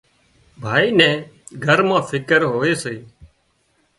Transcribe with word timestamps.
ڀائي 0.63 0.89
نين 0.99 1.17
گھر 1.65 1.79
مان 1.87 2.03
فڪر 2.09 2.41
هوئي 2.53 2.73
سي 2.83 2.95